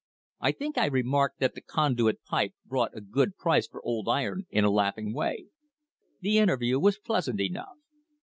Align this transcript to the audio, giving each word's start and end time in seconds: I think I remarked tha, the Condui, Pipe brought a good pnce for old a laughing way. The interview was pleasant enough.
I 0.39 0.51
think 0.51 0.79
I 0.79 0.87
remarked 0.87 1.39
tha, 1.41 1.51
the 1.53 1.61
Condui, 1.61 2.15
Pipe 2.25 2.55
brought 2.65 2.97
a 2.97 3.01
good 3.01 3.37
pnce 3.37 3.69
for 3.69 3.85
old 3.85 4.07
a 4.07 4.61
laughing 4.71 5.13
way. 5.13 5.49
The 6.21 6.39
interview 6.39 6.79
was 6.79 6.97
pleasant 6.97 7.39
enough. 7.39 7.77